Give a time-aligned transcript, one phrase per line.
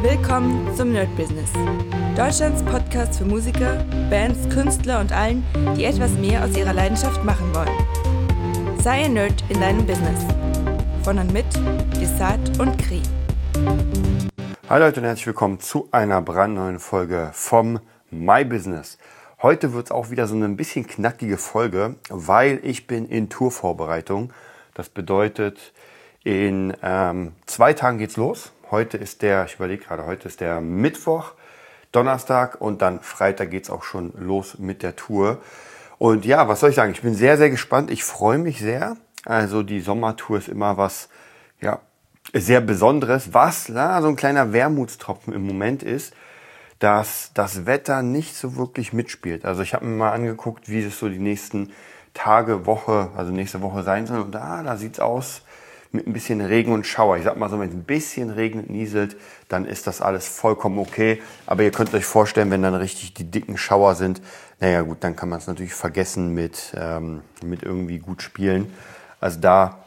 [0.00, 1.50] Willkommen zum Nerd Business.
[2.16, 5.44] Deutschlands Podcast für Musiker, Bands, Künstler und allen,
[5.76, 8.78] die etwas mehr aus ihrer Leidenschaft machen wollen.
[8.80, 10.24] Sei ein Nerd in deinem Business.
[11.02, 11.46] Von und mit
[12.00, 13.02] Desart und Kri.
[14.68, 17.80] Hi Leute und herzlich willkommen zu einer brandneuen Folge vom
[18.12, 18.98] My Business.
[19.42, 23.30] Heute wird es auch wieder so eine ein bisschen knackige Folge, weil ich bin in
[23.30, 24.32] Tourvorbereitung.
[24.74, 25.72] Das bedeutet,
[26.22, 28.52] in ähm, zwei Tagen geht's los.
[28.70, 31.32] Heute ist der, ich überlege gerade, heute ist der Mittwoch,
[31.90, 35.38] Donnerstag und dann Freitag geht es auch schon los mit der Tour.
[35.96, 36.92] Und ja, was soll ich sagen?
[36.92, 37.90] Ich bin sehr, sehr gespannt.
[37.90, 38.98] Ich freue mich sehr.
[39.24, 41.08] Also die Sommertour ist immer was,
[41.62, 41.80] ja,
[42.34, 43.32] sehr Besonderes.
[43.32, 46.12] Was na, so ein kleiner Wermutstropfen im Moment ist,
[46.78, 49.46] dass das Wetter nicht so wirklich mitspielt.
[49.46, 51.72] Also ich habe mir mal angeguckt, wie es so die nächsten
[52.12, 54.20] Tage, Woche, also nächste Woche sein soll.
[54.20, 55.40] Und da, da sieht's aus
[55.90, 57.16] mit ein bisschen Regen und Schauer.
[57.16, 59.16] Ich sag mal so, wenn es ein bisschen regnet, nieselt,
[59.48, 61.22] dann ist das alles vollkommen okay.
[61.46, 64.20] Aber ihr könnt euch vorstellen, wenn dann richtig die dicken Schauer sind,
[64.60, 68.72] naja gut, dann kann man es natürlich vergessen mit, ähm, mit irgendwie gut spielen.
[69.20, 69.78] Also da,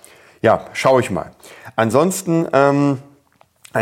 [0.41, 1.31] ja, schaue ich mal.
[1.75, 2.97] Ansonsten, ähm,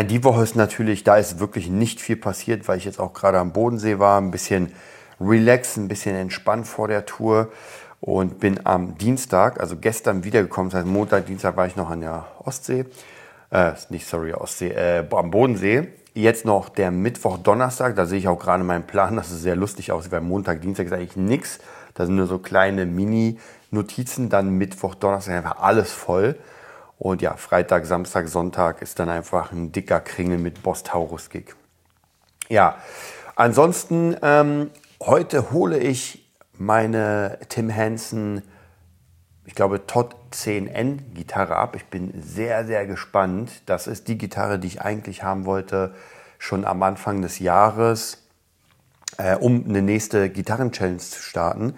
[0.04, 3.38] die Woche ist natürlich, da ist wirklich nicht viel passiert, weil ich jetzt auch gerade
[3.38, 4.72] am Bodensee war, ein bisschen
[5.20, 7.50] relaxed, ein bisschen entspannt vor der Tour
[8.00, 12.00] und bin am Dienstag, also gestern wiedergekommen, das heißt Montag, Dienstag war ich noch an
[12.00, 12.86] der Ostsee,
[13.50, 15.88] äh, nicht sorry, Ostsee, äh, am Bodensee.
[16.12, 19.54] Jetzt noch der Mittwoch, Donnerstag, da sehe ich auch gerade meinen Plan, dass es sehr
[19.54, 21.60] lustig aussieht, weil Montag, Dienstag ist eigentlich nichts.
[21.94, 26.36] Da sind nur so kleine Mini-Notizen, dann Mittwoch, Donnerstag einfach alles voll.
[26.98, 31.54] Und ja, Freitag, Samstag, Sonntag ist dann einfach ein dicker Kringel mit Boss Taurus Gig.
[32.48, 32.76] Ja,
[33.36, 36.29] ansonsten ähm, heute hole ich
[36.60, 38.42] meine Tim Henson,
[39.46, 41.74] ich glaube, Todd 10N Gitarre ab.
[41.74, 43.62] Ich bin sehr, sehr gespannt.
[43.64, 45.94] Das ist die Gitarre, die ich eigentlich haben wollte,
[46.38, 48.18] schon am Anfang des Jahres,
[49.16, 51.74] äh, um eine nächste Gitarren-Challenge zu starten.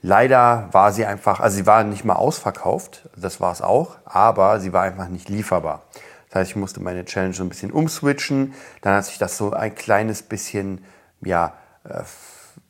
[0.00, 4.60] Leider war sie einfach, also sie war nicht mal ausverkauft, das war es auch, aber
[4.60, 5.82] sie war einfach nicht lieferbar.
[6.28, 8.54] Das heißt, ich musste meine Challenge so ein bisschen umswitchen.
[8.80, 10.84] Dann hat sich das so ein kleines bisschen,
[11.20, 12.02] ja, äh,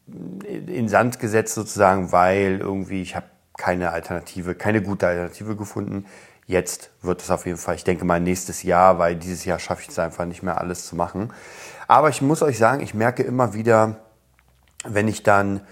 [0.06, 3.26] in Sand gesetzt sozusagen, weil irgendwie ich habe
[3.56, 6.06] keine Alternative, keine gute Alternative gefunden.
[6.46, 9.82] Jetzt wird es auf jeden Fall, ich denke mal nächstes Jahr, weil dieses Jahr schaffe
[9.82, 11.32] ich es einfach nicht mehr alles zu machen.
[11.88, 13.96] Aber ich muss euch sagen, ich merke immer wieder,
[14.84, 15.62] wenn ich dann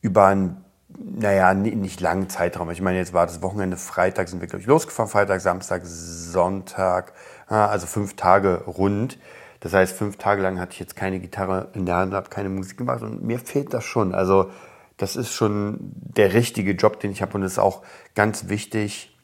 [0.00, 4.48] über einen, naja, nicht langen Zeitraum, ich meine, jetzt war das Wochenende, Freitag sind wir,
[4.48, 7.12] glaube ich, losgefahren, Freitag, Samstag, Sonntag,
[7.46, 9.18] also fünf Tage rund.
[9.60, 12.48] Das heißt, fünf Tage lang hatte ich jetzt keine Gitarre in der Hand, habe keine
[12.48, 14.14] Musik gemacht und mir fehlt das schon.
[14.14, 14.50] Also
[14.96, 17.82] das ist schon der richtige Job, den ich habe und es ist auch
[18.14, 19.16] ganz wichtig,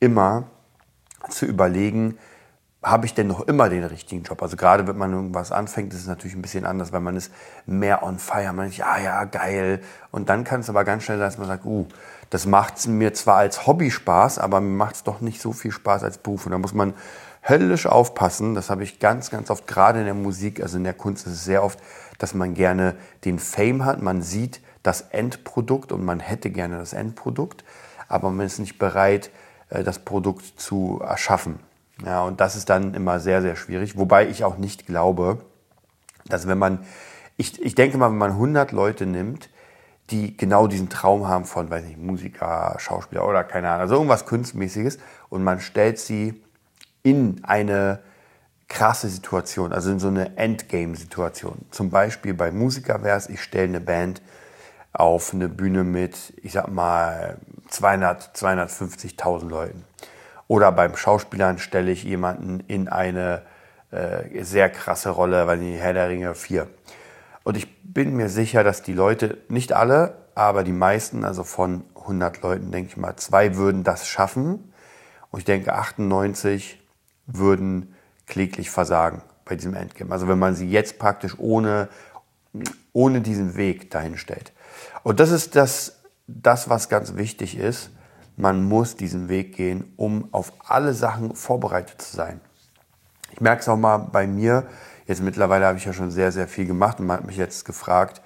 [0.00, 0.44] immer
[1.28, 2.18] zu überlegen,
[2.82, 4.40] habe ich denn noch immer den richtigen Job?
[4.40, 7.32] Also gerade wenn man irgendwas anfängt, ist es natürlich ein bisschen anders, weil man ist
[7.66, 8.52] mehr on fire.
[8.52, 9.80] Man denkt, ja, ja, geil.
[10.12, 11.86] Und dann kann es aber ganz schnell sein, dass man sagt, uh,
[12.30, 15.72] das macht mir zwar als Hobby Spaß, aber mir macht es doch nicht so viel
[15.72, 16.46] Spaß als Beruf.
[16.46, 16.94] Und da muss man
[17.48, 18.54] höllisch aufpassen.
[18.54, 21.32] Das habe ich ganz, ganz oft, gerade in der Musik, also in der Kunst ist
[21.32, 21.78] es sehr oft,
[22.18, 24.02] dass man gerne den Fame hat.
[24.02, 27.64] Man sieht das Endprodukt und man hätte gerne das Endprodukt,
[28.08, 29.30] aber man ist nicht bereit,
[29.70, 31.60] äh, das Produkt zu erschaffen.
[32.04, 33.98] Ja, und das ist dann immer sehr, sehr schwierig.
[33.98, 35.40] Wobei ich auch nicht glaube,
[36.26, 36.84] dass wenn man,
[37.36, 39.50] ich, ich denke mal, wenn man 100 Leute nimmt,
[40.10, 44.26] die genau diesen Traum haben von, weiß nicht, Musiker, Schauspieler oder keine Ahnung, also irgendwas
[44.26, 44.98] Kunstmäßiges
[45.28, 46.42] und man stellt sie
[47.08, 48.00] in eine
[48.68, 51.64] krasse Situation, also in so eine Endgame-Situation.
[51.70, 54.20] Zum Beispiel bei Musiker wäre es, ich stelle eine Band
[54.92, 59.84] auf eine Bühne mit, ich sag mal, 200, 250.000 Leuten.
[60.48, 63.42] Oder beim Schauspielern stelle ich jemanden in eine
[63.90, 66.66] äh, sehr krasse Rolle, weil die Herr der Ringe 4.
[67.44, 71.84] Und ich bin mir sicher, dass die Leute, nicht alle, aber die meisten, also von
[71.96, 74.72] 100 Leuten, denke ich mal, zwei würden das schaffen.
[75.30, 76.78] Und ich denke, 98
[77.28, 77.94] würden
[78.26, 80.12] kläglich versagen bei diesem Endgame.
[80.12, 81.88] Also wenn man sie jetzt praktisch ohne,
[82.92, 84.52] ohne diesen Weg dahin stellt.
[85.02, 87.90] Und das ist das, das, was ganz wichtig ist.
[88.36, 92.40] Man muss diesen Weg gehen, um auf alle Sachen vorbereitet zu sein.
[93.32, 94.66] Ich merke es auch mal bei mir.
[95.06, 97.64] Jetzt mittlerweile habe ich ja schon sehr, sehr viel gemacht und man hat mich jetzt
[97.64, 98.20] gefragt,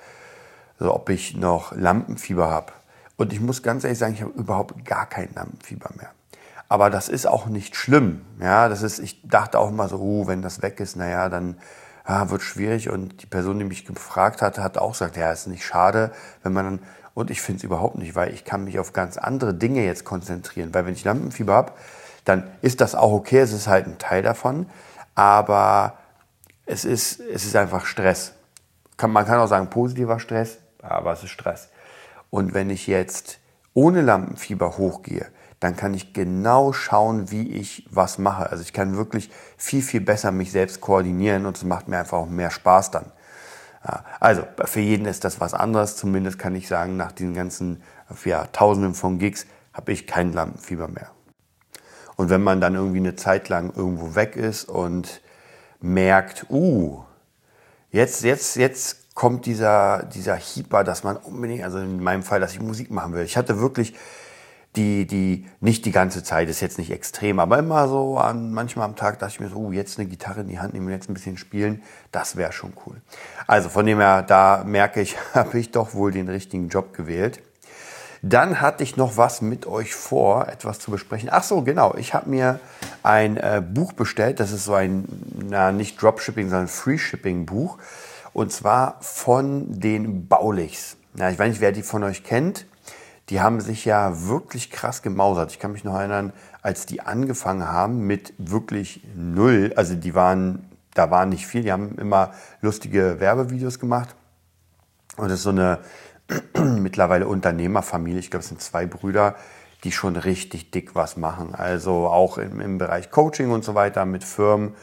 [0.78, 2.72] also ob ich noch Lampenfieber habe.
[3.16, 6.10] Und ich muss ganz ehrlich sagen, ich habe überhaupt gar kein Lampenfieber mehr.
[6.72, 8.22] Aber das ist auch nicht schlimm.
[8.40, 11.58] Ja, das ist, ich dachte auch mal so, uh, wenn das weg ist, naja, dann
[12.02, 12.88] ah, wird schwierig.
[12.88, 16.54] Und die Person, die mich gefragt hatte, hat auch gesagt, ja, ist nicht schade, wenn
[16.54, 16.78] man dann,
[17.12, 20.06] und ich finde es überhaupt nicht, weil ich kann mich auf ganz andere Dinge jetzt
[20.06, 20.72] konzentrieren.
[20.72, 21.72] Weil wenn ich Lampenfieber habe,
[22.24, 24.64] dann ist das auch okay, es ist halt ein Teil davon.
[25.14, 25.98] Aber
[26.64, 28.32] es ist, es ist einfach Stress.
[28.96, 31.68] Kann, man kann auch sagen positiver Stress, aber es ist Stress.
[32.30, 33.40] Und wenn ich jetzt
[33.74, 35.26] ohne Lampenfieber hochgehe,
[35.62, 38.50] dann kann ich genau schauen, wie ich was mache.
[38.50, 42.18] Also ich kann wirklich viel, viel besser mich selbst koordinieren und es macht mir einfach
[42.18, 43.12] auch mehr Spaß dann.
[44.20, 45.96] Also für jeden ist das was anderes.
[45.96, 47.82] Zumindest kann ich sagen, nach diesen ganzen
[48.24, 51.10] ja, Tausenden von Gigs habe ich kein Lampenfieber mehr.
[52.16, 55.20] Und wenn man dann irgendwie eine Zeit lang irgendwo weg ist und
[55.80, 57.02] merkt, uh,
[57.90, 62.52] jetzt, jetzt, jetzt kommt dieser, dieser Hieper, dass man unbedingt, also in meinem Fall, dass
[62.52, 63.24] ich Musik machen will.
[63.24, 63.94] Ich hatte wirklich
[64.76, 68.86] die, die, nicht die ganze Zeit, ist jetzt nicht extrem, aber immer so an, manchmal
[68.86, 70.92] am Tag dachte ich mir so, uh, jetzt eine Gitarre in die Hand nehmen und
[70.92, 72.96] jetzt ein bisschen spielen, das wäre schon cool.
[73.46, 77.40] Also von dem her, da merke ich, habe ich doch wohl den richtigen Job gewählt.
[78.24, 81.28] Dann hatte ich noch was mit euch vor, etwas zu besprechen.
[81.32, 81.96] Ach so, genau.
[81.96, 82.60] Ich habe mir
[83.02, 84.38] ein äh, Buch bestellt.
[84.38, 85.06] Das ist so ein,
[85.50, 87.78] na, nicht Dropshipping, sondern Free Shipping Buch.
[88.32, 90.96] Und zwar von den Baulichs.
[91.16, 92.64] Ja, ich weiß nicht, wer die von euch kennt.
[93.28, 95.52] Die haben sich ja wirklich krass gemausert.
[95.52, 99.72] Ich kann mich noch erinnern, als die angefangen haben mit wirklich null.
[99.76, 101.62] Also die waren, da war nicht viel.
[101.62, 104.14] Die haben immer lustige Werbevideos gemacht.
[105.16, 105.78] Und das ist so eine
[106.56, 108.18] mittlerweile Unternehmerfamilie.
[108.18, 109.36] Ich glaube, es sind zwei Brüder,
[109.84, 111.54] die schon richtig dick was machen.
[111.54, 114.74] Also auch im, im Bereich Coaching und so weiter mit Firmen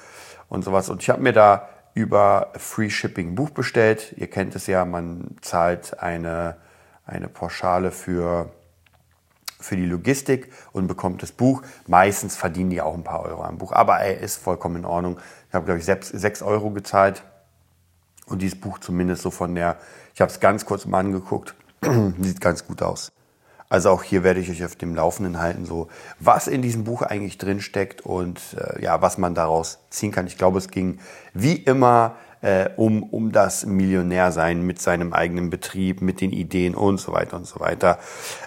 [0.50, 0.89] und sowas.
[0.89, 4.13] Und ich habe mir da über Free Shipping Buch bestellt.
[4.18, 6.57] Ihr kennt es ja, man zahlt eine,
[7.09, 8.51] eine Pauschale für,
[9.59, 11.63] für die Logistik und bekommt das Buch.
[11.88, 15.19] Meistens verdienen die auch ein paar Euro am Buch, aber er ist vollkommen in Ordnung.
[15.50, 17.23] Ich habe, glaube ich, 6 Euro gezahlt
[18.27, 19.77] und dieses Buch zumindest so von der,
[20.13, 21.56] ich habe es ganz kurz mal angeguckt,
[22.19, 23.12] sieht ganz gut aus.
[23.69, 25.89] Also auch hier werde ich euch auf dem Laufenden halten, so
[26.19, 30.25] was in diesem Buch eigentlich drin steckt und äh, ja, was man daraus ziehen kann.
[30.25, 31.00] Ich glaube, es ging
[31.33, 37.00] wie immer äh, um, um das Millionärsein mit seinem eigenen Betrieb, mit den Ideen und
[37.00, 38.00] so weiter und so weiter.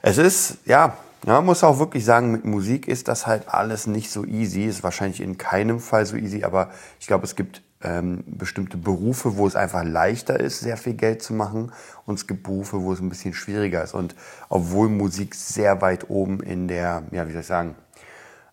[0.03, 4.11] Es ist, ja, man muss auch wirklich sagen, mit Musik ist das halt alles nicht
[4.11, 4.65] so easy.
[4.65, 9.37] Ist wahrscheinlich in keinem Fall so easy, aber ich glaube, es gibt ähm, bestimmte Berufe,
[9.37, 11.73] wo es einfach leichter ist, sehr viel Geld zu machen.
[12.07, 13.95] Und es gibt Berufe, wo es ein bisschen schwieriger ist.
[13.95, 14.15] Und
[14.49, 17.75] obwohl Musik sehr weit oben in der, ja, wie soll ich sagen,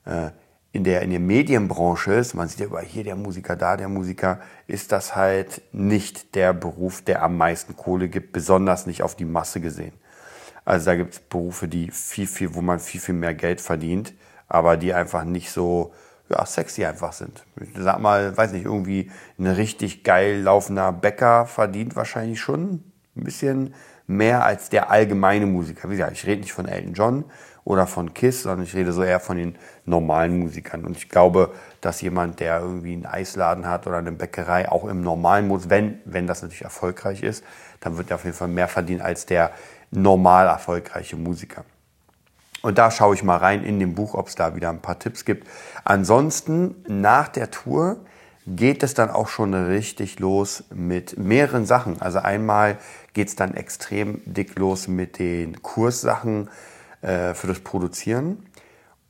[0.06, 0.30] äh,
[0.72, 3.90] in der, in der Medienbranche ist, man sieht ja über hier der Musiker, da der
[3.90, 9.16] Musiker, ist das halt nicht der Beruf, der am meisten Kohle gibt, besonders nicht auf
[9.16, 9.94] die Masse gesehen.
[10.66, 14.14] Also da gibt es Berufe, die viel, viel, wo man viel, viel mehr Geld verdient,
[14.48, 15.94] aber die einfach nicht so,
[16.30, 17.44] ja, sexy einfach sind.
[17.60, 22.84] Ich sag mal, weiß nicht, irgendwie ein richtig geil laufender Bäcker verdient wahrscheinlich schon
[23.16, 23.74] ein bisschen
[24.06, 25.90] mehr als der allgemeine Musiker.
[25.90, 27.26] Wie gesagt, ich rede nicht von Elton John
[27.70, 29.56] oder von Kiss, sondern ich rede so eher von den
[29.86, 30.86] normalen Musikern.
[30.86, 35.02] Und ich glaube, dass jemand, der irgendwie einen Eisladen hat oder eine Bäckerei, auch im
[35.02, 37.44] normalen Modus, wenn, wenn das natürlich erfolgreich ist,
[37.80, 39.52] dann wird er auf jeden Fall mehr verdienen als der
[39.92, 41.64] normal erfolgreiche Musiker.
[42.64, 44.98] Und da schaue ich mal rein in dem Buch, ob es da wieder ein paar
[44.98, 45.48] Tipps gibt.
[45.84, 47.98] Ansonsten nach der Tour
[48.48, 52.02] geht es dann auch schon richtig los mit mehreren Sachen.
[52.02, 52.80] Also einmal
[53.14, 56.50] geht es dann extrem dick los mit den Kurssachen
[57.02, 58.46] äh, für das Produzieren.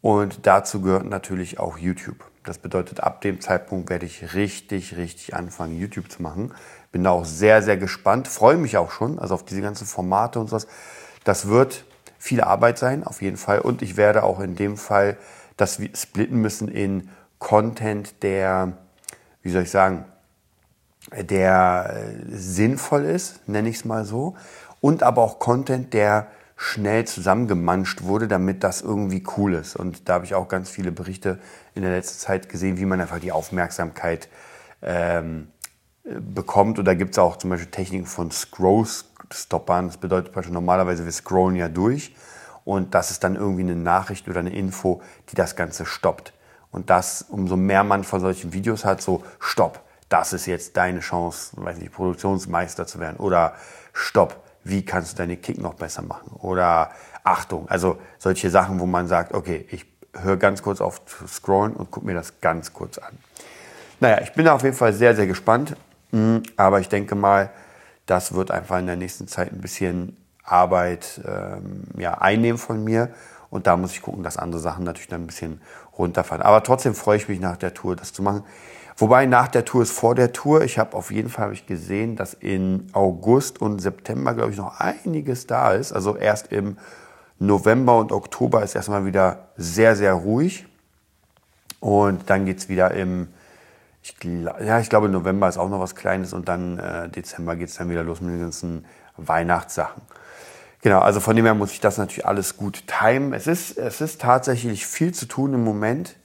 [0.01, 2.17] Und dazu gehört natürlich auch YouTube.
[2.43, 6.53] Das bedeutet, ab dem Zeitpunkt werde ich richtig, richtig anfangen, YouTube zu machen.
[6.91, 10.39] Bin da auch sehr, sehr gespannt, freue mich auch schon, also auf diese ganzen Formate
[10.39, 10.67] und sowas.
[11.23, 11.83] Das wird
[12.17, 13.59] viel Arbeit sein, auf jeden Fall.
[13.59, 15.17] Und ich werde auch in dem Fall
[15.57, 18.73] das splitten müssen in Content, der,
[19.41, 20.05] wie soll ich sagen,
[21.15, 24.35] der äh, sinnvoll ist, nenne ich es mal so.
[24.81, 26.27] Und aber auch Content, der
[26.61, 29.77] schnell zusammengemanscht wurde, damit das irgendwie cool ist.
[29.77, 31.39] Und da habe ich auch ganz viele Berichte
[31.73, 34.27] in der letzten Zeit gesehen, wie man einfach die Aufmerksamkeit
[34.81, 35.47] ähm,
[36.03, 36.77] bekommt.
[36.77, 38.85] Und da gibt es auch zum Beispiel Techniken von Scroll
[39.31, 39.87] stoppern.
[39.87, 42.13] Das bedeutet normalerweise, wir scrollen ja durch
[42.65, 46.33] und das ist dann irgendwie eine Nachricht oder eine Info, die das Ganze stoppt.
[46.71, 50.99] Und das, umso mehr man von solchen Videos hat, so Stopp, das ist jetzt deine
[50.99, 53.15] Chance, weiß nicht, Produktionsmeister zu werden.
[53.15, 53.53] Oder
[53.93, 56.31] Stopp, wie kannst du deine Kick noch besser machen?
[56.39, 56.91] Oder
[57.23, 61.73] Achtung, also solche Sachen, wo man sagt, okay, ich höre ganz kurz auf zu scrollen
[61.73, 63.17] und gucke mir das ganz kurz an.
[63.99, 65.75] Naja, ich bin auf jeden Fall sehr, sehr gespannt.
[66.11, 67.51] Hm, aber ich denke mal,
[68.05, 73.09] das wird einfach in der nächsten Zeit ein bisschen Arbeit ähm, ja, einnehmen von mir.
[73.49, 75.61] Und da muss ich gucken, dass andere Sachen natürlich dann ein bisschen
[75.97, 76.41] runterfahren.
[76.41, 78.43] Aber trotzdem freue ich mich nach der Tour, das zu machen.
[78.99, 80.61] Wobei nach der Tour ist vor der Tour.
[80.63, 84.79] Ich habe auf jeden Fall ich gesehen, dass in August und September, glaube ich, noch
[84.79, 85.93] einiges da ist.
[85.93, 86.77] Also erst im
[87.39, 90.65] November und Oktober ist erstmal wieder sehr, sehr ruhig.
[91.79, 93.29] Und dann geht es wieder im
[94.01, 97.69] ich, ja, ich glaube, November ist auch noch was Kleines und dann äh, Dezember geht
[97.69, 98.85] es dann wieder los mit den ganzen
[99.17, 100.01] Weihnachtssachen.
[100.81, 103.33] Genau, also von dem her muss ich das natürlich alles gut timen.
[103.33, 106.15] Es ist, es ist tatsächlich viel zu tun im Moment.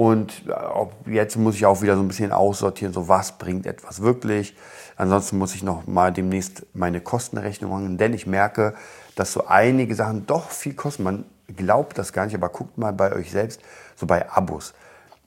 [0.00, 4.00] Und äh, jetzt muss ich auch wieder so ein bisschen aussortieren, so was bringt etwas
[4.00, 4.56] wirklich.
[4.96, 8.72] Ansonsten muss ich noch mal demnächst meine Kostenrechnung machen, denn ich merke,
[9.14, 11.02] dass so einige Sachen doch viel kosten.
[11.02, 13.60] Man glaubt das gar nicht, aber guckt mal bei euch selbst,
[13.94, 14.72] so bei Abos.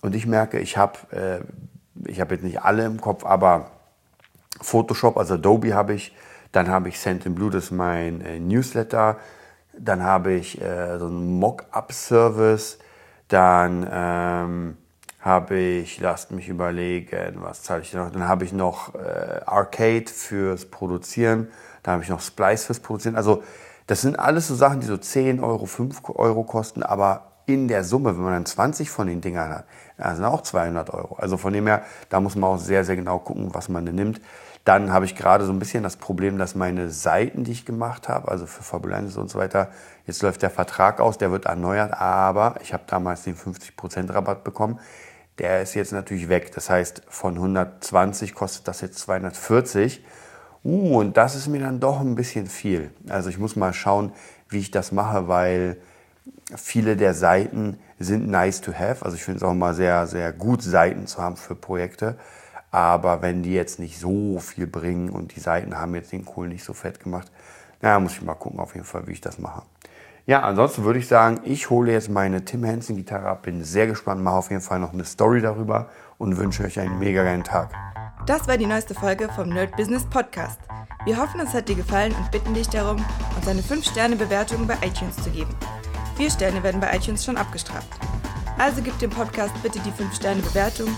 [0.02, 3.70] Und ich merke, ich habe, äh, ich habe jetzt nicht alle im Kopf, aber
[4.60, 6.16] Photoshop, also Adobe habe ich,
[6.52, 9.18] dann habe ich Send in Blue, das ist mein äh, Newsletter,
[9.78, 12.80] dann habe ich äh, so einen Mock-up-Service,
[13.34, 14.78] dann ähm,
[15.20, 18.12] habe ich, lasst mich überlegen, was zahle ich noch?
[18.12, 21.48] Dann habe ich noch äh, Arcade fürs Produzieren,
[21.82, 23.16] dann habe ich noch Splice fürs Produzieren.
[23.16, 23.42] Also
[23.88, 27.84] das sind alles so Sachen, die so 10 Euro, 5 Euro kosten, aber in der
[27.84, 29.50] Summe, wenn man dann 20 von den Dingern
[29.98, 31.16] hat, sind auch 200 Euro.
[31.16, 33.96] Also von dem her, da muss man auch sehr, sehr genau gucken, was man denn
[33.96, 34.22] nimmt.
[34.64, 38.08] Dann habe ich gerade so ein bisschen das Problem, dass meine Seiten, die ich gemacht
[38.08, 39.72] habe, also für Fabulensis und so weiter,
[40.08, 44.44] jetzt läuft der Vertrag aus, der wird erneuert, aber ich habe damals den 50% Rabatt
[44.44, 44.80] bekommen.
[45.38, 46.54] Der ist jetzt natürlich weg.
[46.54, 50.06] Das heißt, von 120 kostet das jetzt 240.
[50.64, 52.92] Uh, und das ist mir dann doch ein bisschen viel.
[53.10, 54.14] Also ich muss mal schauen,
[54.48, 55.78] wie ich das mache, weil
[56.56, 59.04] viele der Seiten sind nice to have.
[59.04, 62.18] Also ich finde es auch mal sehr, sehr gut, Seiten zu haben für Projekte.
[62.74, 66.48] Aber wenn die jetzt nicht so viel bringen und die Seiten haben jetzt den Kohl
[66.48, 67.32] nicht so fett gemacht,
[67.82, 69.62] naja, muss ich mal gucken auf jeden Fall, wie ich das mache.
[70.26, 73.86] Ja, ansonsten würde ich sagen, ich hole jetzt meine Tim Henson Gitarre ab, bin sehr
[73.86, 77.44] gespannt, mache auf jeden Fall noch eine Story darüber und wünsche euch einen mega geilen
[77.44, 77.70] Tag.
[78.26, 80.60] Das war die neueste Folge vom Nerd Business Podcast.
[81.06, 85.18] Wir hoffen, es hat dir gefallen und bitten dich darum, uns eine 5-Sterne-Bewertung bei iTunes
[85.18, 85.54] zu geben.
[86.18, 88.00] Vier Sterne werden bei iTunes schon abgestraft.
[88.58, 90.98] Also gib dem Podcast bitte die 5-Sterne-Bewertung und